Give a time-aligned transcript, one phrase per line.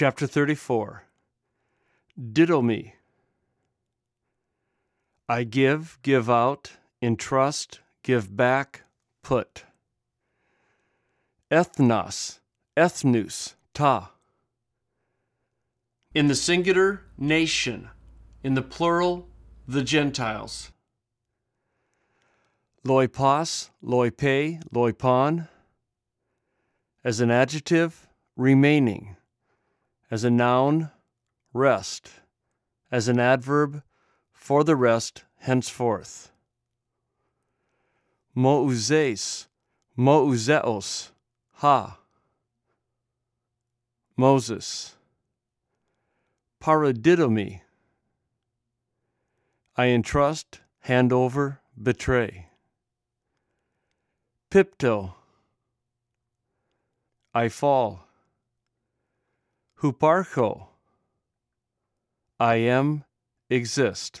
[0.00, 1.04] Chapter 34
[2.18, 2.92] Didomi
[5.28, 8.84] I give, give out, entrust, give back,
[9.22, 9.64] put.
[11.50, 12.38] Ethnos,
[12.78, 14.12] ethnus, ta.
[16.14, 17.90] In the singular, nation.
[18.42, 19.28] In the plural,
[19.68, 20.72] the Gentiles.
[22.86, 25.48] Loipos, loipe, loipon.
[27.04, 29.18] As an adjective, remaining.
[30.10, 30.90] As a noun,
[31.52, 32.10] rest.
[32.90, 33.82] As an adverb,
[34.32, 36.32] for the rest henceforth.
[38.36, 39.46] Mouzes,
[39.96, 41.10] mouzeos,
[41.54, 41.98] ha.
[44.16, 44.96] Moses.
[46.60, 47.60] Paradidomi.
[49.76, 52.48] I entrust, hand over, betray.
[54.50, 55.14] Pipto.
[57.32, 58.09] I fall.
[59.82, 60.66] Huparcho.
[62.38, 63.04] I am,
[63.48, 64.20] exist.